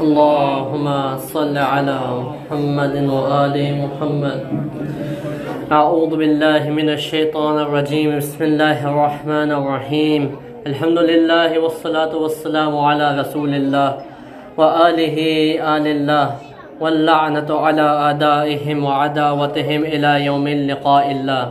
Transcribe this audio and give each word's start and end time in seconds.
اللهم 0.00 0.86
صل 1.18 1.56
على 1.58 1.98
محمد 2.28 2.94
وآل 3.10 3.56
محمد. 3.82 4.40
أعوذ 5.72 6.16
بالله 6.16 6.70
من 6.70 6.88
الشيطان 6.90 7.58
الرجيم. 7.58 8.16
بسم 8.18 8.44
الله 8.44 8.78
الرحمن 8.90 9.50
الرحيم. 9.52 10.22
الحمد 10.66 10.98
لله 10.98 11.58
والصلاة 11.58 12.16
والسلام 12.16 12.78
على 12.78 13.20
رسول 13.20 13.54
الله 13.54 13.90
وآله 14.56 15.16
آل 15.76 15.86
الله 15.86 16.26
واللعنة 16.80 17.50
على 17.50 17.82
أعدائهم 17.82 18.84
وعداوتهم 18.84 19.80
إلى 19.84 20.24
يوم 20.24 20.46
اللقاء 20.46 21.10
الله. 21.10 21.44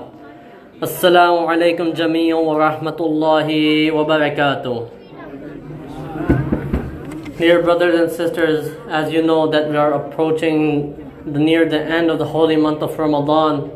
السلام 0.84 1.36
عليكم 1.48 1.92
جميعا 1.92 2.40
ورحمة 2.40 3.00
الله 3.00 3.48
وبركاته. 3.92 4.97
Dear 7.38 7.62
brothers 7.62 8.00
and 8.00 8.12
sisters, 8.12 8.76
as 8.90 9.14
you 9.14 9.22
know 9.22 9.48
that 9.52 9.70
we 9.70 9.78
are 9.78 9.94
approaching 9.94 10.96
the, 11.24 11.38
near 11.38 11.70
the 11.70 11.80
end 11.80 12.10
of 12.10 12.18
the 12.18 12.26
holy 12.26 12.56
month 12.56 12.82
of 12.82 12.98
Ramadan, 12.98 13.70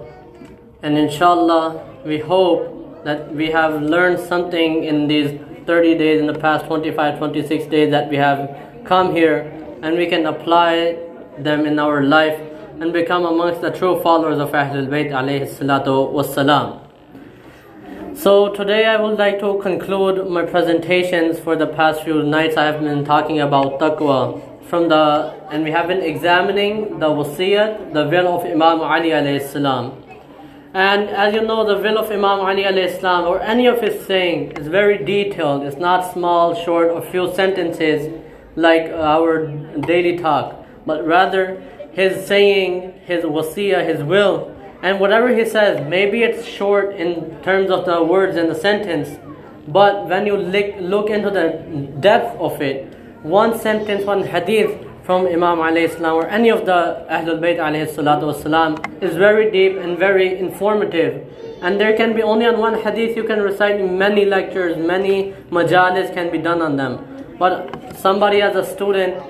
and 0.82 0.98
inshallah, 0.98 1.88
we 2.04 2.18
hope 2.18 3.04
that 3.04 3.32
we 3.36 3.52
have 3.52 3.80
learned 3.84 4.20
something 4.20 4.84
in 4.84 5.08
these 5.08 5.40
30 5.68 5.96
days, 5.96 6.20
in 6.20 6.26
the 6.26 6.40
past 6.40 6.66
25, 6.66 7.20
26 7.20 7.66
days 7.68 7.92
that 7.92 8.10
we 8.10 8.18
have 8.18 8.50
come 8.84 9.14
here, 9.14 9.42
and 9.84 9.96
we 9.96 10.08
can 10.08 10.26
apply 10.26 10.98
them 11.38 11.68
in 11.68 11.78
our 11.78 12.02
life 12.02 12.41
and 12.80 12.91
become 12.91 13.26
amongst 13.26 13.62
the 13.62 13.70
true 13.70 14.02
followers 14.02 14.40
of 14.40 14.50
Ahlul 14.50 14.88
Bayt 14.88 15.12
alayhi 15.12 15.48
salatu 15.48 16.12
wassalam. 16.12 16.80
So 18.22 18.54
today 18.54 18.86
I 18.86 19.02
would 19.02 19.18
like 19.18 19.40
to 19.40 19.58
conclude 19.64 20.30
my 20.30 20.46
presentations 20.46 21.40
for 21.40 21.56
the 21.56 21.66
past 21.66 22.04
few 22.04 22.22
nights 22.22 22.56
I 22.56 22.66
have 22.66 22.80
been 22.80 23.04
talking 23.04 23.40
about 23.40 23.80
taqwa 23.80 24.40
from 24.66 24.90
the 24.90 25.34
and 25.50 25.64
we 25.64 25.72
have 25.72 25.88
been 25.88 26.04
examining 26.04 27.00
the 27.00 27.08
wasiyat, 27.08 27.94
the 27.94 28.08
will 28.08 28.28
of 28.28 28.46
Imam 28.46 28.82
Ali 28.82 29.10
alayhi 29.10 29.41
salam. 29.41 30.04
And 30.76 31.10
as 31.10 31.34
you 31.34 31.41
know 31.41 31.66
the 31.66 31.82
will 31.82 31.98
of 31.98 32.12
Imam 32.12 32.41
Ali 32.41 32.62
alayhi 32.62 33.00
salam 33.00 33.26
or 33.26 33.41
any 33.41 33.66
of 33.66 33.82
his 33.82 34.05
saying 34.05 34.52
is 34.52 34.68
very 34.68 35.04
detailed. 35.04 35.63
It's 35.63 35.78
not 35.78 36.13
small, 36.13 36.54
short 36.54 36.91
or 36.91 37.02
few 37.02 37.34
sentences 37.34 38.08
like 38.56 38.91
our 38.91 39.48
daily 39.91 40.20
talk, 40.20 40.63
but 40.85 41.08
rather 41.08 41.60
his 41.91 42.24
saying, 42.28 43.02
his 43.04 43.24
wasiyah, 43.24 43.84
his 43.84 44.04
will 44.04 44.56
and 44.82 44.99
whatever 44.99 45.34
he 45.35 45.46
says, 45.46 45.87
maybe 45.87 46.24
it's 46.24 46.46
short 46.46 46.96
in 46.96 47.41
terms 47.43 47.70
of 47.70 47.85
the 47.85 48.04
words 48.04 48.35
in 48.35 48.48
the 48.48 48.55
sentence, 48.55 49.20
but 49.68 50.07
when 50.07 50.26
you 50.26 50.35
look, 50.35 51.10
into 51.10 51.29
the 51.29 51.88
depth 51.99 52.40
of 52.40 52.62
it, 52.62 52.91
one 53.21 53.60
sentence, 53.60 54.05
one 54.05 54.23
hadith 54.23 54.88
from 55.04 55.27
Imam 55.27 55.60
alayhi 55.60 56.13
or 56.13 56.27
any 56.27 56.49
of 56.49 56.65
the 56.65 57.05
Ahlul 57.10 57.40
Bayt 57.40 57.57
alayhi 57.57 59.04
is 59.04 59.15
very 59.15 59.51
deep 59.51 59.77
and 59.77 59.98
very 59.98 60.40
informative. 60.40 61.27
And 61.62 61.79
there 61.79 61.95
can 61.95 62.16
be 62.16 62.23
only 62.23 62.48
on 62.48 62.57
one 62.57 62.82
hadith 62.82 63.16
you 63.16 63.23
can 63.23 63.40
recite 63.40 63.84
many 63.84 64.25
lectures, 64.25 64.78
many 64.78 65.34
majalis 65.51 66.12
can 66.13 66.31
be 66.31 66.40
done 66.40 66.62
on 66.62 66.75
them. 66.75 67.35
But 67.38 67.95
somebody 67.97 68.41
as 68.41 68.56
a 68.56 68.66
student 68.66 69.22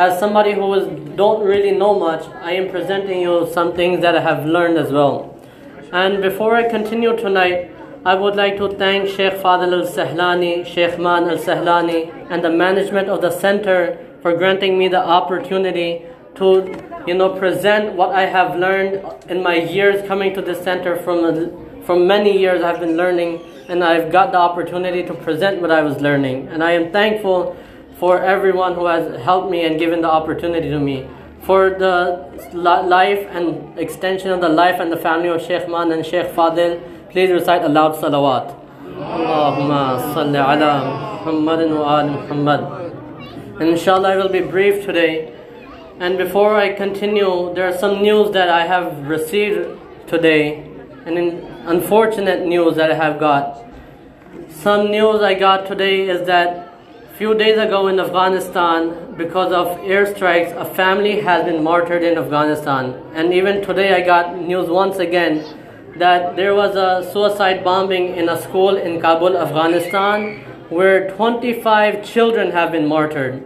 as 0.00 0.18
somebody 0.18 0.52
who 0.54 0.72
is, 0.72 0.84
don't 1.14 1.44
really 1.44 1.72
know 1.72 1.98
much, 1.98 2.24
I 2.42 2.52
am 2.52 2.70
presenting 2.70 3.20
you 3.20 3.46
some 3.52 3.74
things 3.74 4.00
that 4.00 4.16
I 4.16 4.22
have 4.22 4.46
learned 4.46 4.78
as 4.78 4.90
well. 4.90 5.36
And 5.92 6.22
before 6.22 6.56
I 6.56 6.62
continue 6.70 7.14
tonight, 7.18 7.70
I 8.06 8.14
would 8.14 8.34
like 8.34 8.56
to 8.56 8.70
thank 8.78 9.08
Sheikh 9.08 9.34
Fadil 9.42 9.74
Al 9.78 9.86
Sahlani, 9.96 10.64
Sheikh 10.64 10.98
Man 10.98 11.24
Al 11.28 11.36
Sahlani, 11.36 12.00
and 12.30 12.42
the 12.42 12.48
management 12.48 13.10
of 13.10 13.20
the 13.20 13.30
center 13.30 13.98
for 14.22 14.34
granting 14.34 14.78
me 14.78 14.88
the 14.88 15.04
opportunity 15.18 16.06
to, 16.36 16.48
you 17.06 17.12
know, 17.12 17.38
present 17.38 17.94
what 17.94 18.14
I 18.14 18.24
have 18.24 18.58
learned 18.58 19.04
in 19.28 19.42
my 19.42 19.56
years 19.56 20.06
coming 20.08 20.32
to 20.32 20.40
this 20.40 20.64
center. 20.64 20.96
From 20.96 21.82
from 21.84 22.06
many 22.06 22.38
years, 22.38 22.62
I've 22.62 22.80
been 22.80 22.96
learning, 22.96 23.40
and 23.68 23.84
I've 23.84 24.10
got 24.10 24.32
the 24.32 24.38
opportunity 24.38 25.02
to 25.02 25.12
present 25.12 25.60
what 25.60 25.70
I 25.70 25.82
was 25.82 26.00
learning, 26.00 26.48
and 26.48 26.64
I 26.64 26.72
am 26.72 26.90
thankful 26.90 27.56
for 28.00 28.18
everyone 28.22 28.74
who 28.74 28.86
has 28.86 29.20
helped 29.22 29.50
me 29.50 29.64
and 29.64 29.78
given 29.78 30.00
the 30.00 30.10
opportunity 30.10 30.70
to 30.70 30.80
me. 30.80 31.06
For 31.42 31.70
the 31.70 32.24
life 32.54 33.26
and 33.30 33.78
extension 33.78 34.30
of 34.30 34.40
the 34.40 34.48
life 34.48 34.80
and 34.80 34.90
the 34.90 34.96
family 34.96 35.28
of 35.28 35.42
Sheikh 35.42 35.68
Man 35.68 35.92
and 35.92 36.04
Sheikh 36.04 36.28
Fadil, 36.28 36.80
please 37.10 37.30
recite 37.30 37.62
aloud 37.62 37.96
salawat. 37.96 38.56
Allahumma 38.84 40.14
salli 40.14 40.40
ala 40.52 41.20
Muhammadin 41.24 41.78
wa 41.78 41.98
al 41.98 42.08
Muhammad. 42.08 42.62
Inshallah 43.60 44.12
I 44.12 44.16
will 44.16 44.30
be 44.30 44.40
brief 44.40 44.86
today. 44.86 45.34
And 45.98 46.16
before 46.16 46.56
I 46.56 46.72
continue, 46.72 47.52
there 47.54 47.68
are 47.68 47.76
some 47.76 48.00
news 48.00 48.32
that 48.32 48.48
I 48.48 48.66
have 48.66 49.06
received 49.06 49.78
today. 50.06 50.66
And 51.04 51.18
unfortunate 51.68 52.46
news 52.46 52.76
that 52.76 52.90
I 52.90 52.94
have 52.94 53.20
got. 53.20 53.62
Some 54.48 54.90
news 54.90 55.20
I 55.20 55.34
got 55.34 55.66
today 55.66 56.08
is 56.08 56.26
that 56.26 56.69
few 57.20 57.34
days 57.34 57.58
ago 57.58 57.88
in 57.88 58.00
Afghanistan, 58.00 59.14
because 59.14 59.52
of 59.52 59.66
airstrikes, 59.80 60.56
a 60.56 60.64
family 60.74 61.20
has 61.20 61.44
been 61.44 61.62
martyred 61.62 62.02
in 62.02 62.16
Afghanistan. 62.16 62.94
And 63.12 63.34
even 63.34 63.60
today, 63.60 63.92
I 63.92 64.00
got 64.00 64.38
news 64.38 64.70
once 64.70 64.96
again 64.96 65.44
that 65.98 66.34
there 66.34 66.54
was 66.54 66.76
a 66.76 67.12
suicide 67.12 67.62
bombing 67.62 68.16
in 68.16 68.30
a 68.30 68.40
school 68.40 68.74
in 68.78 69.02
Kabul, 69.02 69.36
Afghanistan, 69.36 70.38
where 70.70 71.10
25 71.10 72.02
children 72.02 72.52
have 72.52 72.72
been 72.72 72.86
martyred. 72.86 73.44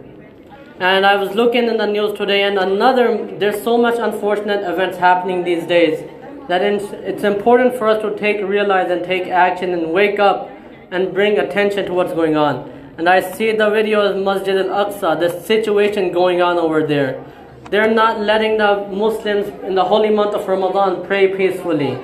And 0.79 1.05
I 1.05 1.17
was 1.17 1.35
looking 1.35 1.67
in 1.67 1.75
the 1.75 1.85
news 1.85 2.17
today, 2.17 2.43
and 2.43 2.57
another, 2.57 3.27
there's 3.39 3.61
so 3.61 3.77
much 3.77 3.99
unfortunate 3.99 4.63
events 4.63 4.99
happening 4.99 5.43
these 5.43 5.67
days 5.67 5.99
that 6.47 6.61
it's 6.61 7.25
important 7.25 7.75
for 7.75 7.89
us 7.89 8.01
to 8.03 8.15
take, 8.17 8.41
realize, 8.41 8.89
and 8.89 9.03
take 9.03 9.27
action 9.27 9.73
and 9.73 9.91
wake 9.91 10.17
up 10.17 10.49
and 10.91 11.13
bring 11.13 11.37
attention 11.37 11.85
to 11.87 11.93
what's 11.93 12.13
going 12.13 12.37
on 12.37 12.73
and 12.97 13.09
I 13.09 13.19
see 13.19 13.51
the 13.51 13.69
video 13.69 14.01
of 14.01 14.23
Masjid 14.23 14.55
al-Aqsa, 14.57 15.19
the 15.19 15.41
situation 15.41 16.13
going 16.13 16.41
on 16.41 16.57
over 16.57 16.85
there. 16.85 17.23
They're 17.69 17.93
not 17.93 18.21
letting 18.21 18.57
the 18.57 18.87
Muslims 18.89 19.47
in 19.63 19.75
the 19.75 19.83
holy 19.83 20.09
month 20.09 20.33
of 20.33 20.47
Ramadan 20.47 21.05
pray 21.05 21.35
peacefully. 21.35 21.97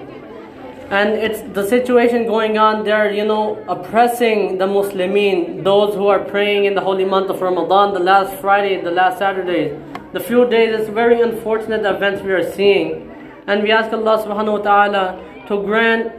And 0.89 1.13
it's 1.13 1.41
the 1.53 1.65
situation 1.65 2.25
going 2.25 2.57
on, 2.57 2.83
they're, 2.83 3.09
you 3.09 3.23
know, 3.23 3.63
oppressing 3.69 4.57
the 4.57 4.67
Muslimin, 4.67 5.63
those 5.63 5.95
who 5.95 6.07
are 6.07 6.19
praying 6.19 6.65
in 6.65 6.75
the 6.75 6.81
holy 6.81 7.05
month 7.05 7.29
of 7.29 7.41
Ramadan, 7.41 7.93
the 7.93 8.01
last 8.01 8.33
Friday, 8.41 8.81
the 8.81 8.91
last 8.91 9.19
Saturday. 9.19 9.79
The 10.11 10.19
few 10.19 10.49
days, 10.49 10.77
it's 10.77 10.89
very 10.89 11.21
unfortunate 11.21 11.85
events 11.85 12.21
we 12.21 12.33
are 12.33 12.51
seeing. 12.51 13.09
And 13.47 13.63
we 13.63 13.71
ask 13.71 13.93
Allah 13.93 14.21
subhanahu 14.21 14.59
wa 14.59 14.63
ta'ala 14.67 15.45
to 15.47 15.63
grant, 15.63 16.11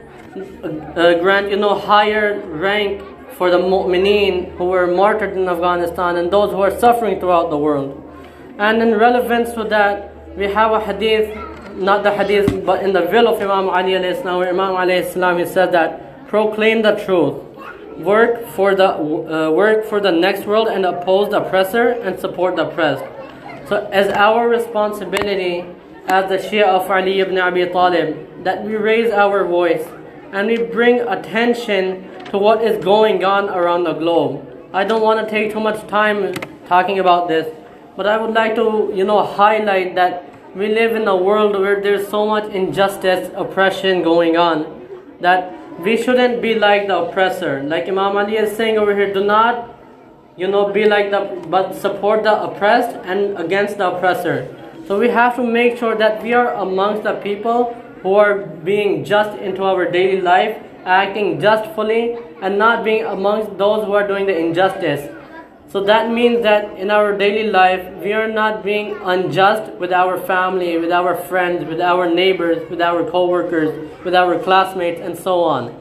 uh, 0.96 1.18
grant, 1.20 1.50
you 1.50 1.58
know, 1.58 1.78
higher 1.78 2.40
rank 2.40 3.02
for 3.42 3.50
the 3.50 3.58
mu'mineen 3.58 4.56
who 4.56 4.66
were 4.66 4.86
martyred 4.86 5.36
in 5.36 5.48
Afghanistan 5.48 6.14
and 6.14 6.30
those 6.30 6.52
who 6.52 6.60
are 6.60 6.70
suffering 6.78 7.18
throughout 7.18 7.50
the 7.50 7.58
world. 7.58 7.90
And 8.56 8.80
in 8.80 8.94
relevance 8.96 9.50
to 9.54 9.64
that, 9.64 10.36
we 10.36 10.44
have 10.44 10.70
a 10.70 10.78
hadith, 10.78 11.26
not 11.74 12.04
the 12.04 12.12
hadith, 12.12 12.64
but 12.64 12.84
in 12.84 12.92
the 12.92 13.02
will 13.02 13.26
of 13.26 13.42
Imam 13.42 13.68
Ali 13.68 13.94
alayhi 13.94 14.22
salam, 14.22 14.38
where 14.38 14.50
Imam 14.50 14.76
alayhi 14.76 15.12
salam 15.12 15.38
he 15.38 15.44
said 15.44 15.72
that, 15.72 16.28
proclaim 16.28 16.82
the 16.82 16.92
truth, 17.04 17.34
work 17.98 18.46
for 18.50 18.76
the 18.76 18.90
uh, 18.90 19.50
work 19.50 19.86
for 19.86 19.98
the 19.98 20.12
next 20.12 20.46
world 20.46 20.68
and 20.68 20.86
oppose 20.86 21.30
the 21.30 21.42
oppressor 21.44 21.86
and 22.04 22.20
support 22.20 22.54
the 22.54 22.68
oppressed. 22.68 23.02
So 23.68 23.88
as 23.90 24.06
our 24.26 24.48
responsibility 24.48 25.66
as 26.06 26.28
the 26.30 26.38
Shia 26.38 26.66
of 26.78 26.88
Ali 26.88 27.18
ibn 27.18 27.38
Abi 27.38 27.66
Talib, 27.66 28.44
that 28.44 28.62
we 28.62 28.76
raise 28.76 29.10
our 29.10 29.44
voice 29.44 29.84
and 30.32 30.46
we 30.46 30.58
bring 30.58 31.00
attention 31.00 32.08
to 32.32 32.38
what 32.38 32.64
is 32.64 32.82
going 32.82 33.24
on 33.24 33.50
around 33.50 33.84
the 33.84 33.92
globe. 33.92 34.48
I 34.72 34.84
don't 34.84 35.02
want 35.02 35.20
to 35.20 35.30
take 35.30 35.52
too 35.52 35.60
much 35.60 35.86
time 35.86 36.32
talking 36.66 36.98
about 36.98 37.28
this, 37.28 37.46
but 37.94 38.06
I 38.06 38.16
would 38.16 38.32
like 38.34 38.54
to, 38.54 38.90
you 38.94 39.04
know, 39.04 39.22
highlight 39.22 39.94
that 39.96 40.24
we 40.56 40.68
live 40.68 40.96
in 40.96 41.06
a 41.06 41.14
world 41.14 41.52
where 41.60 41.82
there's 41.82 42.08
so 42.08 42.26
much 42.26 42.50
injustice, 42.50 43.30
oppression 43.36 44.02
going 44.02 44.38
on, 44.38 44.64
that 45.20 45.52
we 45.80 46.02
shouldn't 46.02 46.40
be 46.40 46.54
like 46.54 46.86
the 46.86 46.96
oppressor. 46.96 47.62
Like 47.64 47.86
Imam 47.86 48.16
Ali 48.16 48.36
is 48.38 48.56
saying 48.56 48.78
over 48.78 48.96
here, 48.96 49.12
do 49.12 49.22
not, 49.22 49.78
you 50.34 50.48
know, 50.48 50.72
be 50.72 50.86
like 50.86 51.10
the, 51.10 51.46
but 51.48 51.74
support 51.74 52.22
the 52.22 52.42
oppressed 52.42 52.96
and 53.04 53.36
against 53.36 53.76
the 53.76 53.88
oppressor. 53.88 54.48
So 54.86 54.98
we 54.98 55.10
have 55.10 55.36
to 55.36 55.42
make 55.42 55.76
sure 55.76 55.94
that 55.96 56.22
we 56.22 56.32
are 56.32 56.54
amongst 56.54 57.02
the 57.02 57.14
people 57.16 57.74
who 58.02 58.14
are 58.14 58.38
being 58.38 59.04
just 59.04 59.38
into 59.38 59.64
our 59.64 59.90
daily 59.90 60.22
life 60.22 60.56
acting 60.84 61.40
justly 61.40 62.16
and 62.42 62.58
not 62.58 62.84
being 62.84 63.04
amongst 63.04 63.56
those 63.58 63.84
who 63.84 63.92
are 63.92 64.06
doing 64.06 64.26
the 64.26 64.36
injustice. 64.36 65.08
So 65.68 65.82
that 65.84 66.10
means 66.10 66.42
that 66.42 66.76
in 66.78 66.90
our 66.90 67.16
daily 67.16 67.50
life, 67.50 67.82
we 68.02 68.12
are 68.12 68.28
not 68.28 68.62
being 68.62 68.94
unjust 69.04 69.72
with 69.74 69.90
our 69.90 70.18
family, 70.18 70.76
with 70.76 70.92
our 70.92 71.16
friends, 71.16 71.64
with 71.64 71.80
our 71.80 72.06
neighbors, 72.12 72.68
with 72.68 72.82
our 72.82 73.10
co-workers, 73.10 73.88
with 74.04 74.14
our 74.14 74.38
classmates, 74.38 75.00
and 75.00 75.16
so 75.16 75.40
on. 75.40 75.74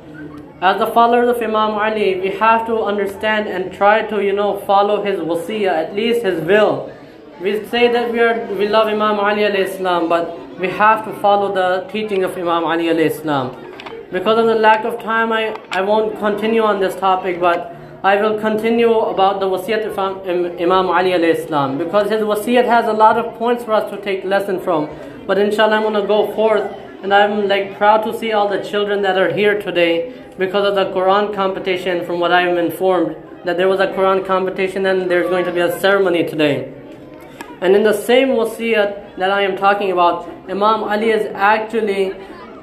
As 0.61 0.79
the 0.79 0.87
followers 0.87 1.35
of 1.35 1.41
Imam 1.41 1.71
Ali, 1.71 2.21
we 2.21 2.29
have 2.37 2.65
to 2.67 2.83
understand 2.83 3.49
and 3.49 3.73
try 3.73 4.03
to, 4.03 4.23
you 4.23 4.31
know, 4.31 4.59
follow 4.59 5.03
his 5.03 5.19
wasiyah, 5.19 5.67
at 5.67 5.95
least 5.95 6.23
his 6.23 6.39
will. 6.39 6.89
We 7.41 7.65
say 7.65 7.91
that 7.91 8.13
we 8.13 8.19
are 8.19 8.45
we 8.55 8.67
love 8.69 8.87
Imam 8.87 9.19
Ali 9.19 9.41
alayhi 9.41 9.75
salam, 9.75 10.07
but 10.07 10.37
we 10.59 10.69
have 10.69 11.03
to 11.05 11.11
follow 11.19 11.51
the 11.53 11.89
teaching 11.91 12.23
of 12.23 12.37
Imam 12.37 12.63
Ali 12.63 12.85
alayhi 12.85 13.11
salam. 13.11 13.70
Because 14.11 14.39
of 14.39 14.45
the 14.45 14.55
lack 14.55 14.83
of 14.83 15.01
time, 15.01 15.31
I, 15.31 15.55
I 15.71 15.79
won't 15.81 16.19
continue 16.19 16.63
on 16.63 16.81
this 16.81 16.95
topic, 16.97 17.39
but 17.39 17.73
I 18.03 18.21
will 18.21 18.37
continue 18.41 18.93
about 18.93 19.39
the 19.39 19.45
wasiyat 19.45 19.85
of 19.85 19.97
Imam- 19.97 20.89
Ali 20.89 21.11
alayhi 21.11 21.47
salam. 21.47 21.77
Because 21.77 22.09
his 22.09 22.19
wasiyat 22.21 22.65
has 22.65 22.89
a 22.89 22.91
lot 22.91 23.17
of 23.17 23.35
points 23.35 23.63
for 23.63 23.71
us 23.71 23.89
to 23.89 24.01
take 24.01 24.25
lesson 24.25 24.59
from. 24.59 24.89
But 25.25 25.37
inshallah, 25.37 25.77
I'm 25.77 25.83
going 25.83 25.93
to 25.93 26.05
go 26.05 26.33
forth, 26.35 26.63
and 27.03 27.13
I'm 27.13 27.47
like 27.47 27.77
proud 27.77 28.03
to 28.03 28.17
see 28.17 28.33
all 28.33 28.49
the 28.49 28.61
children 28.61 29.01
that 29.03 29.17
are 29.17 29.31
here 29.31 29.61
today 29.61 30.13
because 30.37 30.67
of 30.67 30.75
the 30.75 30.93
Quran 30.93 31.33
competition. 31.33 32.05
From 32.05 32.19
what 32.19 32.33
I'm 32.33 32.57
informed, 32.57 33.15
that 33.45 33.55
there 33.55 33.69
was 33.69 33.79
a 33.79 33.87
Quran 33.87 34.25
competition, 34.25 34.85
and 34.87 35.09
there's 35.09 35.29
going 35.29 35.45
to 35.45 35.53
be 35.53 35.61
a 35.61 35.79
ceremony 35.79 36.25
today. 36.25 36.73
And 37.61 37.77
in 37.77 37.83
the 37.83 37.93
same 37.93 38.29
wasiyat 38.29 39.15
that 39.19 39.31
I 39.31 39.43
am 39.43 39.55
talking 39.55 39.89
about, 39.89 40.27
Imam 40.49 40.83
Ali 40.83 41.11
is 41.11 41.31
actually 41.33 42.13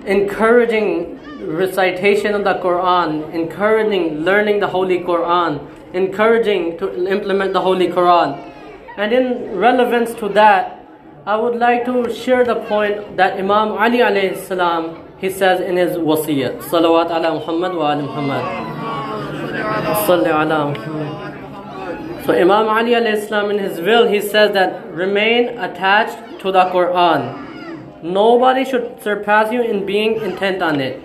encouraging 0.09 1.21
recitation 1.47 2.35
of 2.35 2.45
the 2.45 2.55
Quran, 2.55 3.33
encouraging 3.33 4.25
learning 4.25 4.59
the 4.61 4.67
Holy 4.67 5.01
Quran, 5.01 5.61
encouraging 5.93 6.79
to 6.79 7.07
implement 7.07 7.53
the 7.53 7.61
Holy 7.61 7.89
Quran. 7.89 8.37
And 8.97 9.13
in 9.13 9.57
relevance 9.57 10.15
to 10.15 10.29
that, 10.31 10.83
I 11.27 11.37
would 11.37 11.57
like 11.57 11.85
to 11.85 12.13
share 12.13 12.43
the 12.45 12.57
point 12.73 13.17
that 13.19 13.39
Imam 13.39 13.73
Ali 13.73 13.99
alayhi 13.99 14.37
salam 14.47 15.05
he 15.19 15.29
says 15.29 15.61
in 15.61 15.77
his 15.77 15.97
wasiyat. 15.97 16.63
Salawat 16.63 17.11
ala 17.11 17.35
Muhammad 17.35 17.75
wa 17.75 17.91
ali 17.91 18.03
Muhammad. 18.03 18.45
Ala 20.09 20.73
Muhammad. 20.73 22.25
So 22.25 22.33
Imam 22.33 22.69
Ali 22.69 22.93
alayhi 22.93 23.29
salam 23.29 23.51
in 23.51 23.59
his 23.59 23.79
will 23.81 24.09
he 24.09 24.21
says 24.23 24.53
that 24.55 24.87
remain 24.93 25.59
attached 25.59 26.41
to 26.41 26.51
the 26.51 26.65
Quran. 26.73 27.48
Nobody 28.03 28.65
should 28.65 29.03
surpass 29.03 29.53
you 29.53 29.63
in 29.63 29.85
being 29.85 30.21
intent 30.23 30.63
on 30.63 30.81
it. 30.81 31.03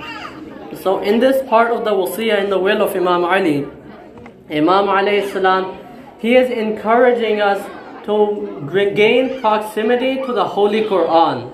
So 0.77 1.01
in 1.01 1.19
this 1.19 1.47
part 1.49 1.71
of 1.71 1.85
the 1.85 1.91
wasiyah 1.91 2.43
in 2.43 2.49
the 2.49 2.59
will 2.59 2.81
of 2.83 2.95
Imam 2.95 3.23
Ali, 3.23 3.65
Imam 4.49 4.87
alayhi 4.87 5.31
salam 5.31 5.77
he 6.19 6.35
is 6.35 6.49
encouraging 6.51 7.41
us 7.41 7.59
to 8.05 8.59
regain 8.61 9.41
proximity 9.41 10.21
to 10.25 10.33
the 10.33 10.45
Holy 10.45 10.83
Quran. 10.83 11.51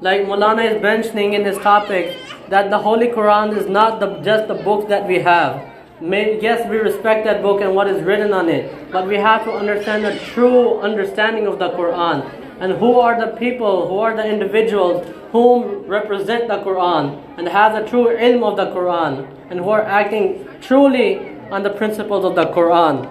Like 0.00 0.22
Mulana 0.22 0.70
is 0.74 0.82
mentioning 0.82 1.32
in 1.32 1.44
his 1.44 1.56
topic 1.58 2.16
that 2.48 2.70
the 2.70 2.78
Holy 2.78 3.08
Quran 3.08 3.56
is 3.56 3.68
not 3.68 3.98
the, 3.98 4.18
just 4.20 4.48
the 4.48 4.54
book 4.54 4.88
that 4.88 5.08
we 5.08 5.20
have. 5.20 5.62
May, 6.00 6.40
yes, 6.40 6.68
we 6.68 6.76
respect 6.76 7.24
that 7.24 7.40
book 7.40 7.60
and 7.60 7.74
what 7.74 7.86
is 7.86 8.02
written 8.02 8.32
on 8.32 8.48
it, 8.48 8.90
but 8.90 9.06
we 9.06 9.16
have 9.16 9.44
to 9.44 9.52
understand 9.52 10.04
the 10.04 10.18
true 10.18 10.80
understanding 10.80 11.46
of 11.46 11.58
the 11.58 11.70
Quran 11.70 12.41
and 12.62 12.74
who 12.74 12.98
are 13.00 13.20
the 13.20 13.36
people, 13.36 13.88
who 13.88 13.98
are 13.98 14.14
the 14.16 14.24
individuals 14.24 15.04
whom 15.32 15.84
represent 15.88 16.46
the 16.46 16.58
Quran 16.58 17.20
and 17.36 17.48
have 17.48 17.72
the 17.74 17.88
true 17.90 18.06
ilm 18.28 18.44
of 18.48 18.56
the 18.56 18.66
Quran 18.66 19.26
and 19.50 19.58
who 19.58 19.70
are 19.70 19.82
acting 19.82 20.46
truly 20.60 21.08
on 21.50 21.64
the 21.64 21.70
principles 21.70 22.24
of 22.24 22.36
the 22.36 22.46
Quran. 22.58 23.10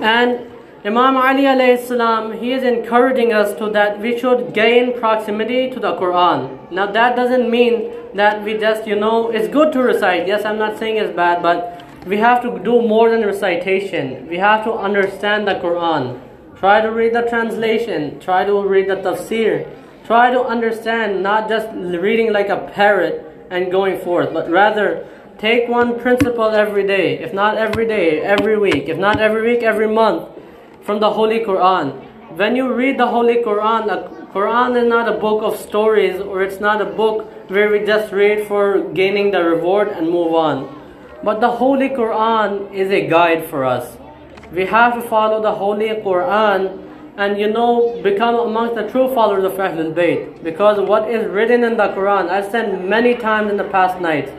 And 0.00 0.50
Imam 0.84 1.16
Ali 1.16 1.44
alayhi 1.44 1.86
salam, 1.86 2.32
he 2.32 2.52
is 2.52 2.64
encouraging 2.64 3.32
us 3.32 3.54
to 3.58 3.70
that 3.70 4.00
we 4.00 4.18
should 4.18 4.52
gain 4.52 4.98
proximity 4.98 5.70
to 5.70 5.78
the 5.78 5.94
Quran. 5.94 6.70
Now 6.72 6.90
that 6.90 7.14
doesn't 7.14 7.48
mean 7.48 7.92
that 8.14 8.42
we 8.42 8.58
just, 8.58 8.88
you 8.88 8.96
know, 8.96 9.30
it's 9.30 9.48
good 9.48 9.72
to 9.74 9.82
recite. 9.82 10.26
Yes, 10.26 10.44
I'm 10.44 10.58
not 10.58 10.78
saying 10.78 10.96
it's 10.96 11.14
bad, 11.14 11.42
but 11.42 11.84
we 12.06 12.16
have 12.18 12.42
to 12.42 12.58
do 12.58 12.82
more 12.82 13.10
than 13.10 13.24
recitation. 13.24 14.26
We 14.28 14.38
have 14.38 14.64
to 14.64 14.72
understand 14.72 15.46
the 15.46 15.54
Quran. 15.54 16.25
Try 16.58 16.80
to 16.80 16.90
read 16.90 17.14
the 17.14 17.22
translation. 17.22 18.18
Try 18.18 18.44
to 18.44 18.66
read 18.66 18.88
the 18.88 18.96
tafsir. 18.96 19.68
Try 20.06 20.30
to 20.30 20.42
understand, 20.42 21.22
not 21.22 21.48
just 21.48 21.68
reading 21.74 22.32
like 22.32 22.48
a 22.48 22.70
parrot 22.72 23.46
and 23.50 23.70
going 23.70 23.98
forth, 23.98 24.32
but 24.32 24.50
rather 24.50 25.06
take 25.38 25.68
one 25.68 26.00
principle 26.00 26.48
every 26.48 26.86
day. 26.86 27.18
If 27.18 27.34
not 27.34 27.58
every 27.58 27.86
day, 27.86 28.20
every 28.20 28.58
week. 28.58 28.88
If 28.88 28.96
not 28.96 29.20
every 29.20 29.42
week, 29.42 29.62
every 29.62 29.88
month 29.88 30.28
from 30.82 31.00
the 31.00 31.10
Holy 31.10 31.40
Quran. 31.40 32.02
When 32.36 32.56
you 32.56 32.72
read 32.72 32.98
the 32.98 33.08
Holy 33.08 33.36
Quran, 33.36 33.86
the 33.86 34.26
Quran 34.32 34.82
is 34.82 34.88
not 34.88 35.08
a 35.08 35.18
book 35.18 35.42
of 35.42 35.58
stories 35.58 36.20
or 36.20 36.42
it's 36.42 36.60
not 36.60 36.80
a 36.80 36.86
book 36.86 37.50
where 37.50 37.70
we 37.70 37.80
just 37.84 38.12
read 38.12 38.46
for 38.46 38.80
gaining 38.94 39.30
the 39.30 39.44
reward 39.44 39.88
and 39.88 40.08
move 40.08 40.34
on. 40.34 40.72
But 41.22 41.40
the 41.40 41.50
Holy 41.50 41.90
Quran 41.90 42.72
is 42.72 42.90
a 42.90 43.06
guide 43.06 43.44
for 43.44 43.64
us. 43.64 43.98
We 44.52 44.64
have 44.66 44.94
to 44.94 45.02
follow 45.08 45.42
the 45.42 45.52
Holy 45.52 45.88
Quran 45.88 46.86
and 47.16 47.38
you 47.38 47.50
know 47.50 48.00
become 48.02 48.34
amongst 48.36 48.74
the 48.74 48.88
true 48.90 49.12
followers 49.14 49.44
of 49.44 49.52
Ahlul 49.52 49.94
Bayt 49.94 50.42
because 50.44 50.78
what 50.80 51.10
is 51.10 51.26
written 51.28 51.64
in 51.64 51.76
the 51.76 51.88
Quran 51.88 52.28
I've 52.28 52.50
said 52.50 52.84
many 52.84 53.14
times 53.14 53.50
in 53.50 53.56
the 53.56 53.64
past 53.64 54.00
nights 54.00 54.30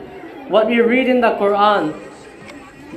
what 0.48 0.66
we 0.68 0.80
read 0.80 1.08
in 1.08 1.20
the 1.20 1.32
Quran 1.32 1.92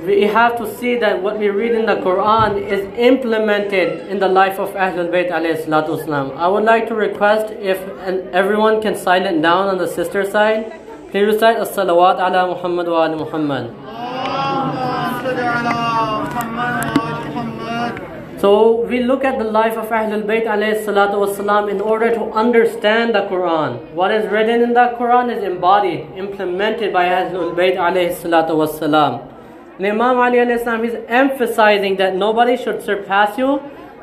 we 0.06 0.22
have 0.22 0.56
to 0.58 0.66
see 0.78 0.96
that 0.96 1.22
what 1.22 1.38
we 1.38 1.48
read 1.48 1.72
in 1.72 1.86
the 1.86 1.96
Quran 1.96 2.56
is 2.66 2.86
implemented 2.98 4.08
in 4.08 4.18
the 4.18 4.28
life 4.28 4.58
of 4.58 4.70
Ahlul 4.70 5.10
Bayt 5.10 5.30
wasalam. 5.30 6.34
I 6.36 6.48
would 6.48 6.64
like 6.64 6.88
to 6.88 6.94
request 6.94 7.52
if 7.52 7.78
everyone 8.32 8.80
can 8.80 8.96
silent 8.96 9.42
down 9.42 9.68
on 9.68 9.76
the 9.78 9.86
sister 9.86 10.24
side. 10.28 10.72
Please 11.10 11.26
recite 11.34 11.56
as-salawat 11.58 12.18
ala 12.18 12.48
Muhammad 12.48 12.88
wa 12.88 13.02
ali 13.04 13.16
Muhammad. 13.16 13.70
So 18.42 18.80
we 18.86 19.04
look 19.04 19.24
at 19.24 19.38
the 19.38 19.44
life 19.44 19.76
of 19.76 19.86
Ahlul 19.90 20.24
Bayt 20.24 20.46
wasalam 20.46 21.70
in 21.70 21.80
order 21.80 22.12
to 22.12 22.24
understand 22.32 23.14
the 23.14 23.20
Quran. 23.28 23.92
What 23.92 24.10
is 24.10 24.28
written 24.32 24.62
in 24.62 24.72
the 24.74 24.96
Quran 24.98 25.30
is 25.32 25.44
embodied, 25.44 26.08
implemented 26.16 26.92
by 26.92 27.04
Ahlul 27.04 27.54
Bayt 27.54 27.76
salatu. 27.76 29.28
And 29.76 29.86
Imam 29.86 30.16
Ali 30.16 30.38
is 30.38 30.96
emphasizing 31.06 31.94
that 31.98 32.16
nobody 32.16 32.56
should 32.56 32.82
surpass 32.82 33.38
you 33.38 33.62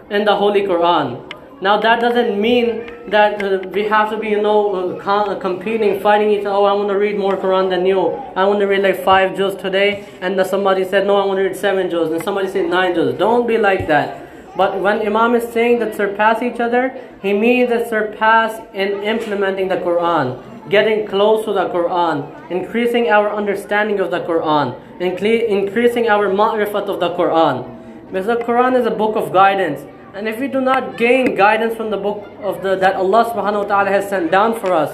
in 0.09 0.23
the 0.23 0.37
Holy 0.37 0.61
Quran. 0.61 1.29
Now 1.59 1.81
that 1.81 1.99
doesn't 1.99 2.39
mean 2.39 2.93
that 3.09 3.43
uh, 3.43 3.67
we 3.73 3.83
have 3.89 4.09
to 4.11 4.17
be, 4.17 4.29
you 4.29 4.41
know, 4.41 4.95
uh, 4.95 5.03
com- 5.03 5.37
competing, 5.41 5.99
fighting 5.99 6.29
each 6.29 6.45
other. 6.45 6.51
Oh, 6.51 6.63
I 6.63 6.71
want 6.71 6.87
to 6.87 6.97
read 6.97 7.17
more 7.17 7.35
Quran 7.35 7.69
than 7.69 7.85
you. 7.85 8.11
I 8.37 8.45
want 8.45 8.61
to 8.61 8.67
read 8.67 8.83
like 8.83 9.03
five 9.03 9.35
juz 9.35 9.57
today, 9.57 10.07
and 10.21 10.39
somebody 10.47 10.85
said, 10.85 11.05
no, 11.05 11.17
I 11.17 11.25
want 11.25 11.39
to 11.39 11.43
read 11.43 11.57
seven 11.57 11.89
juz, 11.89 12.09
and 12.09 12.23
somebody 12.23 12.47
said 12.47 12.69
nine 12.69 12.95
juz. 12.95 13.17
Don't 13.17 13.45
be 13.45 13.57
like 13.57 13.89
that. 13.89 14.28
But 14.59 14.81
when 14.81 14.99
Imam 15.07 15.35
is 15.35 15.47
saying 15.53 15.79
that 15.79 15.95
surpass 15.95 16.41
each 16.41 16.59
other, 16.59 16.93
he 17.21 17.31
means 17.31 17.69
that 17.69 17.89
surpass 17.89 18.59
in 18.73 19.03
implementing 19.03 19.69
the 19.69 19.77
Quran, 19.77 20.35
getting 20.69 21.07
close 21.07 21.45
to 21.45 21.53
the 21.53 21.69
Quran, 21.69 22.25
increasing 22.51 23.07
our 23.09 23.33
understanding 23.33 24.01
of 24.01 24.11
the 24.11 24.19
Quran, 24.19 24.75
incre- 24.99 25.47
increasing 25.47 26.09
our 26.09 26.27
ma'rifat 26.27 26.89
of 26.89 26.99
the 26.99 27.11
Quran. 27.11 27.63
Because 28.07 28.25
the 28.25 28.35
Quran 28.35 28.77
is 28.77 28.85
a 28.85 28.91
book 28.91 29.15
of 29.15 29.31
guidance. 29.31 29.79
And 30.13 30.27
if 30.27 30.41
we 30.41 30.49
do 30.49 30.59
not 30.59 30.97
gain 30.97 31.35
guidance 31.35 31.73
from 31.75 31.89
the 31.89 32.01
book 32.09 32.27
of 32.41 32.61
the 32.61 32.75
that 32.75 32.95
Allah 32.95 33.23
subhanahu 33.31 33.63
wa 33.63 33.69
ta'ala 33.71 33.89
has 33.89 34.09
sent 34.09 34.29
down 34.29 34.59
for 34.59 34.73
us, 34.73 34.91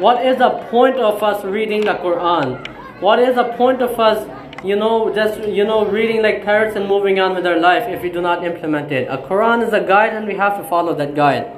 what 0.00 0.26
is 0.26 0.38
the 0.38 0.50
point 0.74 0.96
of 0.96 1.22
us 1.22 1.44
reading 1.44 1.82
the 1.82 1.94
Quran? 2.02 2.58
What 3.00 3.20
is 3.20 3.36
the 3.36 3.44
point 3.62 3.80
of 3.80 4.00
us, 4.00 4.26
you 4.64 4.76
know, 4.76 5.14
just 5.14 5.46
you 5.46 5.64
know, 5.64 5.84
reading 5.84 6.22
like 6.22 6.44
parrots 6.44 6.74
and 6.76 6.88
moving 6.88 7.20
on 7.20 7.34
with 7.34 7.46
our 7.46 7.58
life 7.58 7.84
if 7.88 8.02
we 8.02 8.10
do 8.10 8.20
not 8.20 8.44
implement 8.44 8.90
it? 8.90 9.06
A 9.08 9.18
Quran 9.18 9.66
is 9.66 9.72
a 9.72 9.80
guide 9.80 10.14
and 10.14 10.26
we 10.26 10.34
have 10.36 10.56
to 10.56 10.64
follow 10.68 10.94
that 10.94 11.14
guide. 11.14 11.52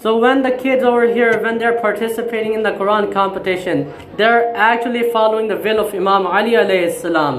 So 0.00 0.18
when 0.18 0.42
the 0.42 0.50
kids 0.50 0.82
over 0.82 1.06
here, 1.06 1.40
when 1.40 1.58
they're 1.58 1.80
participating 1.80 2.54
in 2.54 2.64
the 2.64 2.72
Quran 2.72 3.12
competition, 3.12 3.92
they're 4.16 4.52
actually 4.56 5.12
following 5.12 5.46
the 5.46 5.56
will 5.56 5.78
of 5.78 5.94
Imam 5.94 6.26
Ali 6.26 6.52
alayhi 6.52 6.92
salam. 6.92 7.38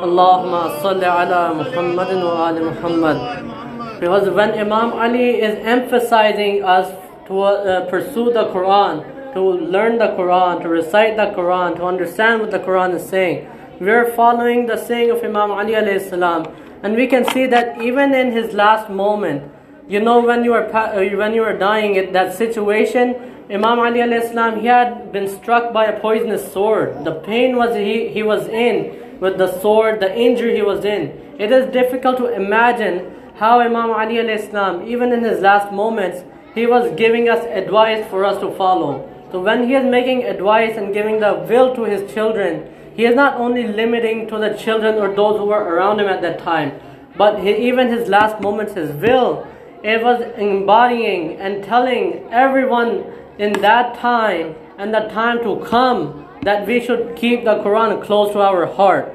Allahumma 0.00 0.80
salli 0.80 1.04
ala 1.04 1.54
Muhammadin 1.54 2.24
wa 2.24 2.46
ali 2.46 2.60
Muhammad. 2.62 4.00
Because 4.00 4.28
when 4.30 4.52
Imam 4.52 4.92
Ali 4.92 5.40
is 5.40 5.58
emphasizing 5.64 6.64
us 6.64 6.90
to 7.26 7.40
uh, 7.40 7.88
pursue 7.90 8.32
the 8.32 8.44
Quran, 8.46 9.32
to 9.34 9.40
learn 9.40 9.98
the 9.98 10.08
Quran, 10.08 10.62
to 10.62 10.68
recite 10.68 11.16
the 11.16 11.26
Quran, 11.36 11.76
to 11.76 11.84
understand 11.84 12.40
what 12.40 12.50
the 12.50 12.58
Quran 12.58 12.94
is 12.94 13.06
saying, 13.08 13.48
we 13.80 13.90
are 13.90 14.06
following 14.12 14.66
the 14.66 14.76
saying 14.76 15.10
of 15.10 15.22
Imam 15.24 15.50
Ali 15.50 15.72
alayhi 15.72 16.08
salam. 16.08 16.46
And 16.82 16.96
we 16.96 17.06
can 17.06 17.24
see 17.30 17.46
that 17.46 17.80
even 17.80 18.14
in 18.14 18.32
his 18.32 18.54
last 18.54 18.90
moment, 18.90 19.50
you 19.88 20.00
know 20.00 20.20
when 20.20 20.44
you 20.44 20.52
are 20.54 20.64
uh, 20.74 21.16
when 21.16 21.34
you 21.34 21.42
are 21.42 21.56
dying 21.56 21.96
at 21.96 22.12
that 22.12 22.34
situation, 22.34 23.14
Imam 23.50 23.78
Ali 23.78 24.00
alayhi 24.00 24.28
salam, 24.28 24.60
he 24.60 24.66
had 24.66 25.12
been 25.12 25.28
struck 25.28 25.72
by 25.72 25.86
a 25.86 26.00
poisonous 26.00 26.52
sword. 26.52 27.04
The 27.04 27.14
pain 27.14 27.56
was 27.56 27.74
he, 27.76 28.08
he 28.08 28.22
was 28.22 28.48
in 28.48 29.18
with 29.20 29.38
the 29.38 29.60
sword, 29.60 30.00
the 30.00 30.14
injury 30.16 30.54
he 30.56 30.62
was 30.62 30.84
in. 30.84 31.36
It 31.38 31.50
is 31.52 31.72
difficult 31.72 32.18
to 32.18 32.32
imagine 32.32 33.14
how 33.36 33.60
Imam 33.60 33.90
Ali 33.90 34.16
alayhi 34.16 34.50
salam, 34.50 34.86
even 34.86 35.12
in 35.12 35.24
his 35.24 35.40
last 35.40 35.72
moments, 35.72 36.22
he 36.54 36.66
was 36.66 36.94
giving 36.96 37.28
us 37.28 37.44
advice 37.46 38.06
for 38.08 38.24
us 38.24 38.40
to 38.40 38.50
follow. 38.52 39.10
So 39.32 39.40
when 39.40 39.66
he 39.66 39.74
is 39.74 39.84
making 39.84 40.22
advice 40.22 40.76
and 40.76 40.94
giving 40.94 41.18
the 41.18 41.34
will 41.48 41.74
to 41.74 41.82
his 41.84 42.12
children, 42.14 42.70
he 42.94 43.04
is 43.04 43.14
not 43.14 43.34
only 43.40 43.66
limiting 43.66 44.28
to 44.28 44.38
the 44.38 44.54
children 44.54 44.96
or 44.96 45.14
those 45.14 45.38
who 45.38 45.46
were 45.46 45.62
around 45.62 46.00
him 46.00 46.06
at 46.06 46.22
that 46.22 46.38
time, 46.38 46.80
but 47.16 47.40
he, 47.40 47.68
even 47.68 47.88
his 47.88 48.08
last 48.08 48.40
moments, 48.40 48.74
his 48.74 48.90
will, 48.92 49.46
it 49.82 50.02
was 50.02 50.22
embodying 50.38 51.36
and 51.38 51.62
telling 51.64 52.26
everyone 52.30 53.04
in 53.38 53.52
that 53.60 53.98
time 53.98 54.54
and 54.78 54.94
the 54.94 55.00
time 55.12 55.42
to 55.42 55.64
come 55.66 56.26
that 56.42 56.66
we 56.66 56.80
should 56.84 57.16
keep 57.16 57.44
the 57.44 57.56
Quran 57.56 58.02
close 58.02 58.32
to 58.32 58.40
our 58.40 58.66
heart. 58.66 59.14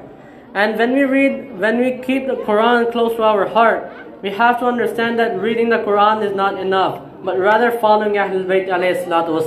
And 0.53 0.77
when 0.77 0.93
we 0.93 1.03
read, 1.03 1.57
when 1.59 1.79
we 1.79 1.99
keep 2.03 2.27
the 2.27 2.35
Quran 2.35 2.91
close 2.91 3.15
to 3.15 3.23
our 3.23 3.47
heart, 3.47 3.91
we 4.21 4.31
have 4.31 4.59
to 4.59 4.65
understand 4.65 5.17
that 5.19 5.39
reading 5.39 5.69
the 5.69 5.77
Quran 5.77 6.23
is 6.23 6.35
not 6.35 6.59
enough, 6.59 7.01
but 7.23 7.39
rather 7.39 7.71
following 7.79 8.13
Ahlul 8.13 8.45
Bayt 8.45 8.67
alayhi 8.67 9.05
salatu 9.05 9.39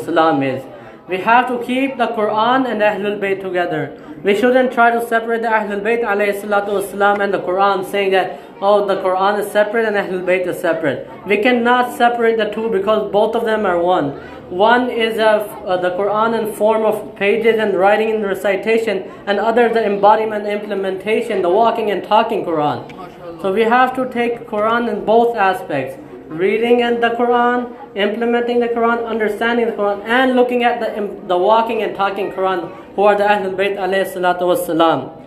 is. 0.43 0.65
We 1.09 1.19
have 1.19 1.49
to 1.49 1.59
keep 1.67 1.97
the 1.97 2.07
Quran 2.09 2.71
and 2.71 2.81
Ahlul 2.81 3.19
Bayt 3.19 3.41
together. 3.43 3.99
We 4.23 4.37
shouldn't 4.39 4.73
try 4.73 4.93
to 4.93 5.05
separate 5.05 5.43
the 5.43 5.49
Ahlul 5.49 5.83
Bayt 5.83 6.03
wasalam 6.05 7.19
and 7.19 7.35
the 7.35 7.41
Quran 7.41 7.85
saying 7.85 8.13
that, 8.13 8.39
oh, 8.61 8.87
the 8.87 8.97
Quran 9.03 9.41
is 9.41 9.51
separate 9.51 9.85
and 9.85 9.97
Ahlul 9.97 10.25
Bayt 10.25 10.47
is 10.47 10.61
separate. 10.61 11.11
We 11.27 11.39
cannot 11.39 11.97
separate 11.97 12.39
the 12.39 12.51
two 12.55 12.71
because 12.71 13.11
both 13.11 13.35
of 13.35 13.45
them 13.45 13.67
are 13.67 13.81
one. 13.81 14.13
One 14.49 14.91
is 14.91 15.19
a, 15.19 15.41
uh, 15.67 15.79
the 15.79 15.91
Quran 15.91 16.39
in 16.39 16.55
form 16.55 16.85
of 16.85 17.17
pages 17.17 17.59
and 17.59 17.77
writing 17.77 18.13
and 18.13 18.25
recitation, 18.25 19.11
and 19.27 19.41
other 19.41 19.69
the 19.69 19.85
embodiment, 19.85 20.47
implementation, 20.47 21.43
the 21.43 21.49
walking 21.49 21.91
and 21.91 22.05
talking 22.05 22.45
Quran. 22.45 23.43
So 23.43 23.53
we 23.53 23.63
have 23.63 23.97
to 23.97 24.09
take 24.09 24.47
Quran 24.47 24.89
in 24.89 25.05
both 25.05 25.35
aspects 25.37 25.97
reading 26.39 26.83
and 26.83 27.03
the 27.03 27.11
Quran, 27.11 27.75
implementing 27.97 28.61
the 28.61 28.69
Quran, 28.69 29.07
understanding 29.07 29.67
the 29.67 29.73
Quran, 29.73 30.05
and 30.05 30.35
looking 30.35 30.65
at 30.65 30.81
the, 30.81 31.27
the 31.27 31.37
walking 31.37 31.83
and 31.83 31.97
talking 31.97 32.33
Quran, 32.33 32.71
who 32.95 33.03
are 33.03 33.17
the 33.17 33.25
Ahlul 33.25 33.55
Bayt 33.55 33.77
alayhi 33.77 34.13
salatu 34.13 34.43
wassalam. 34.43 35.19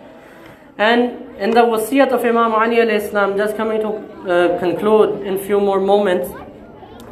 And 0.78 1.38
in 1.38 1.50
the 1.50 1.60
wasiyat 1.60 2.10
of 2.12 2.24
Imam 2.24 2.52
Ali 2.52 2.76
alayhi 2.76 3.10
salam, 3.10 3.36
just 3.36 3.56
coming 3.56 3.80
to 3.80 3.88
uh, 3.88 4.58
conclude 4.58 5.26
in 5.26 5.38
few 5.38 5.60
more 5.60 5.80
moments, 5.80 6.28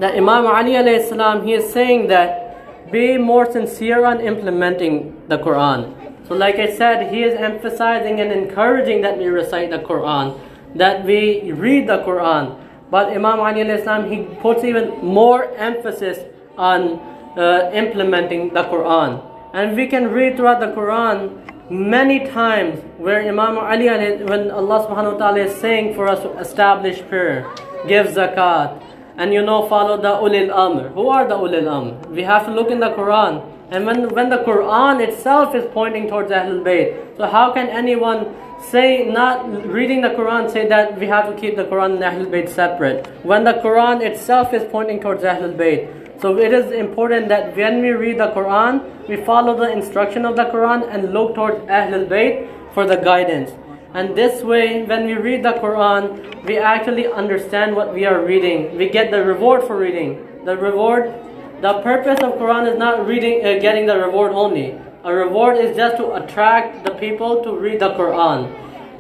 that 0.00 0.14
Imam 0.14 0.46
Ali 0.46 0.72
alayhi 0.72 1.08
salam, 1.08 1.46
he 1.46 1.54
is 1.54 1.72
saying 1.72 2.08
that 2.08 2.90
be 2.90 3.18
more 3.18 3.50
sincere 3.50 4.04
on 4.04 4.20
implementing 4.20 5.20
the 5.28 5.38
Quran. 5.38 5.94
So 6.28 6.34
like 6.34 6.56
I 6.56 6.74
said, 6.74 7.12
he 7.12 7.22
is 7.22 7.34
emphasizing 7.34 8.20
and 8.20 8.32
encouraging 8.32 9.02
that 9.02 9.18
we 9.18 9.26
recite 9.26 9.70
the 9.70 9.78
Quran, 9.78 10.38
that 10.74 11.04
we 11.04 11.52
read 11.52 11.86
the 11.86 11.98
Quran. 11.98 12.63
But 12.94 13.08
Imam 13.10 13.40
Ali 13.40 13.62
alayhi 13.62 13.82
salam, 13.82 14.08
he 14.08 14.22
puts 14.40 14.62
even 14.62 15.02
more 15.02 15.50
emphasis 15.58 16.18
on 16.56 17.00
uh, 17.36 17.72
implementing 17.74 18.54
the 18.54 18.62
Quran. 18.70 19.18
And 19.52 19.76
we 19.76 19.88
can 19.88 20.12
read 20.12 20.36
throughout 20.36 20.60
the 20.60 20.68
Quran 20.68 21.42
many 21.68 22.20
times 22.28 22.78
where 22.98 23.18
Imam 23.26 23.58
Ali, 23.58 23.88
when 24.30 24.52
Allah 24.52 24.86
subhanahu 24.86 25.14
wa 25.14 25.18
ta'ala 25.18 25.40
is 25.40 25.56
saying 25.56 25.96
for 25.96 26.06
us 26.06 26.22
to 26.22 26.38
establish 26.38 27.02
prayer, 27.08 27.42
give 27.88 28.14
zakat, 28.14 28.78
and 29.16 29.34
you 29.34 29.42
know 29.42 29.66
follow 29.66 29.96
the 29.98 30.14
ulil 30.22 30.54
amr. 30.54 30.90
Who 30.90 31.08
are 31.08 31.26
the 31.26 31.34
ulil 31.34 31.66
amr? 31.66 31.98
We 32.14 32.22
have 32.22 32.46
to 32.46 32.54
look 32.54 32.70
in 32.70 32.78
the 32.78 32.94
Quran. 32.94 33.42
And 33.72 33.86
when, 33.86 34.08
when 34.14 34.30
the 34.30 34.38
Quran 34.46 35.02
itself 35.02 35.56
is 35.56 35.64
pointing 35.74 36.06
towards 36.06 36.30
Ahlul 36.30 36.62
Bayt, 36.62 37.16
so 37.16 37.26
how 37.26 37.52
can 37.52 37.66
anyone 37.70 38.30
say, 38.60 39.04
not 39.10 39.66
reading 39.66 40.00
the 40.02 40.10
Quran, 40.10 40.50
say 40.50 40.68
that 40.68 40.98
we 40.98 41.06
have 41.06 41.34
to 41.34 41.40
keep 41.40 41.56
the 41.56 41.64
Quran 41.64 41.94
and 41.94 42.02
Ahlul 42.02 42.30
Bayt 42.30 42.48
separate? 42.48 43.06
When 43.22 43.44
the 43.44 43.54
Quran 43.54 44.02
itself 44.02 44.52
is 44.52 44.64
pointing 44.70 45.00
towards 45.00 45.22
Ahlul 45.22 45.56
Bayt. 45.56 46.20
So 46.20 46.38
it 46.38 46.52
is 46.52 46.72
important 46.72 47.28
that 47.28 47.56
when 47.56 47.82
we 47.82 47.90
read 47.90 48.18
the 48.18 48.28
Quran, 48.28 49.08
we 49.08 49.16
follow 49.24 49.56
the 49.56 49.70
instruction 49.70 50.24
of 50.24 50.36
the 50.36 50.44
Quran 50.44 50.88
and 50.88 51.12
look 51.12 51.34
towards 51.34 51.58
Ahlul 51.66 52.08
Bayt 52.08 52.48
for 52.72 52.86
the 52.86 52.96
guidance. 52.96 53.50
And 53.94 54.16
this 54.16 54.42
way, 54.42 54.82
when 54.84 55.06
we 55.06 55.14
read 55.14 55.44
the 55.44 55.52
Quran, 55.52 56.44
we 56.44 56.58
actually 56.58 57.06
understand 57.06 57.76
what 57.76 57.94
we 57.94 58.04
are 58.04 58.24
reading. 58.24 58.76
We 58.76 58.88
get 58.88 59.10
the 59.10 59.24
reward 59.24 59.64
for 59.64 59.78
reading. 59.78 60.44
The 60.44 60.56
reward, 60.56 61.14
the 61.60 61.74
purpose 61.82 62.18
of 62.22 62.32
Quran 62.34 62.72
is 62.72 62.78
not 62.78 63.06
reading, 63.06 63.44
uh, 63.44 63.60
getting 63.60 63.86
the 63.86 63.96
reward 63.96 64.32
only. 64.32 64.74
A 65.04 65.14
reward 65.14 65.58
is 65.58 65.76
just 65.76 65.98
to 65.98 66.14
attract 66.14 66.86
the 66.86 66.92
people 66.92 67.44
to 67.44 67.52
read 67.52 67.80
the 67.80 67.90
Quran. 67.90 68.48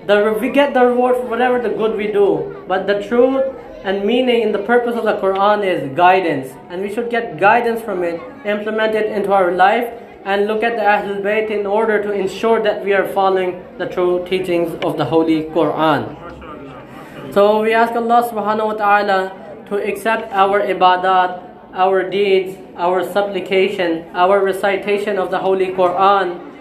The, 0.06 0.36
we 0.38 0.50
get 0.50 0.74
the 0.74 0.84
reward 0.84 1.16
for 1.16 1.24
whatever 1.24 1.58
the 1.58 1.70
good 1.70 1.96
we 1.96 2.08
do. 2.08 2.62
But 2.68 2.86
the 2.86 3.02
truth 3.08 3.42
and 3.84 4.04
meaning 4.04 4.42
in 4.42 4.52
the 4.52 4.58
purpose 4.58 4.96
of 4.96 5.04
the 5.04 5.14
Quran 5.14 5.64
is 5.64 5.96
guidance. 5.96 6.52
And 6.68 6.82
we 6.82 6.92
should 6.92 7.08
get 7.08 7.40
guidance 7.40 7.80
from 7.80 8.04
it, 8.04 8.20
implement 8.44 8.94
it 8.94 9.06
into 9.12 9.32
our 9.32 9.52
life, 9.52 9.90
and 10.26 10.46
look 10.46 10.62
at 10.62 10.76
the 10.76 10.82
Ahlul 10.82 11.22
Bayt 11.22 11.48
in 11.48 11.64
order 11.64 12.02
to 12.02 12.12
ensure 12.12 12.62
that 12.62 12.84
we 12.84 12.92
are 12.92 13.08
following 13.08 13.64
the 13.78 13.86
true 13.86 14.26
teachings 14.28 14.74
of 14.84 14.98
the 14.98 15.06
Holy 15.06 15.44
Quran. 15.44 17.32
So 17.32 17.62
we 17.62 17.72
ask 17.72 17.94
Allah 17.94 18.28
subhanahu 18.30 18.66
wa 18.66 18.74
ta'ala 18.74 19.64
to 19.70 19.76
accept 19.76 20.30
our 20.34 20.60
ibadat, 20.60 21.53
our 21.74 22.08
deeds, 22.08 22.56
our 22.76 23.04
supplication, 23.04 24.08
our 24.14 24.42
recitation 24.42 25.18
of 25.18 25.30
the 25.30 25.38
Holy 25.38 25.66
Quran. 25.72 26.52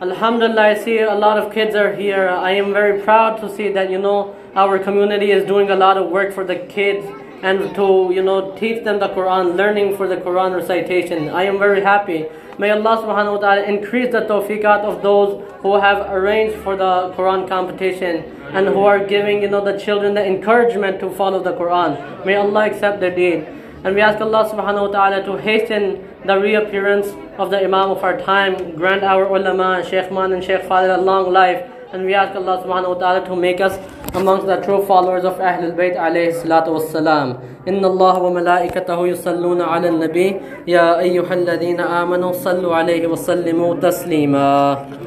Alhamdulillah, 0.00 0.62
I 0.62 0.74
see 0.74 1.00
a 1.00 1.14
lot 1.14 1.38
of 1.38 1.52
kids 1.52 1.74
are 1.74 1.94
here. 1.94 2.28
I 2.28 2.52
am 2.52 2.72
very 2.72 3.02
proud 3.02 3.40
to 3.40 3.54
see 3.54 3.68
that, 3.72 3.90
you 3.90 3.98
know, 3.98 4.34
our 4.54 4.78
community 4.78 5.32
is 5.32 5.44
doing 5.44 5.70
a 5.70 5.76
lot 5.76 5.96
of 5.98 6.08
work 6.08 6.32
for 6.32 6.44
the 6.44 6.56
kids 6.56 7.04
and 7.42 7.74
to, 7.74 8.10
you 8.12 8.22
know, 8.22 8.56
teach 8.56 8.84
them 8.84 9.00
the 9.00 9.08
Quran, 9.08 9.56
learning 9.56 9.96
for 9.96 10.06
the 10.06 10.16
Quran 10.16 10.54
recitation. 10.54 11.28
I 11.30 11.42
am 11.42 11.58
very 11.58 11.82
happy. 11.82 12.26
May 12.58 12.70
Allah 12.70 12.98
subhanahu 13.02 13.34
wa 13.34 13.38
ta'ala 13.38 13.62
increase 13.64 14.12
the 14.12 14.20
tawfiqat 14.20 14.84
of 14.84 15.02
those 15.02 15.42
who 15.62 15.80
have 15.80 16.10
arranged 16.12 16.56
for 16.58 16.76
the 16.76 17.12
Quran 17.16 17.48
competition 17.48 18.24
and 18.52 18.68
who 18.68 18.84
are 18.84 19.04
giving, 19.04 19.42
you 19.42 19.48
know, 19.48 19.64
the 19.64 19.78
children 19.78 20.14
the 20.14 20.24
encouragement 20.24 21.00
to 21.00 21.10
follow 21.10 21.42
the 21.42 21.54
Quran. 21.54 22.24
May 22.24 22.36
Allah 22.36 22.66
accept 22.66 23.00
their 23.00 23.14
deed. 23.14 23.59
And 23.83 23.93
we 23.93 24.01
ask 24.01 24.19
Allah 24.19 24.49
subhanahu 24.49 24.87
wa 24.87 24.91
ta'ala 24.91 25.23
to 25.25 25.37
hasten 25.37 26.01
the 26.25 26.39
reappearance 26.39 27.07
of 27.37 27.51
the 27.51 27.63
Imam 27.63 27.91
of 27.91 28.03
our 28.03 28.19
time, 28.19 28.75
grant 28.75 29.03
our 29.03 29.25
ulama, 29.25 29.83
Sheikh 29.87 30.11
Man 30.11 30.33
and 30.33 30.43
Sheikh 30.43 30.61
Fadil 30.61 30.97
a 30.97 31.01
long 31.01 31.31
life. 31.31 31.69
And 31.93 32.03
we 32.05 32.13
ask 32.13 32.35
Allah 32.35 32.63
subhanahu 32.65 32.95
wa 32.95 32.99
ta'ala 32.99 33.25
to 33.27 33.35
make 33.35 33.61
us 33.61 33.77
amongst 34.15 34.47
the 34.47 34.57
true 34.61 34.83
followers 34.85 35.23
of 35.23 35.35
Ahlul 35.37 35.75
Bayt 35.77 35.95
alayhi 35.95 36.33
salatu 36.33 36.73
wassalam. 36.73 37.55
إن 37.67 37.85
الله 37.85 38.19
وملائكته 38.21 39.07
يصلون 39.07 39.61
على 39.61 39.89
النبي 39.89 40.41
يا 40.67 40.99
أيها 40.99 41.33
الذين 41.33 41.79
آمنوا 41.81 42.31
صلوا 42.31 42.75
عليه 42.75 43.07
وسلموا 43.07 43.75
تسليما 43.75 44.85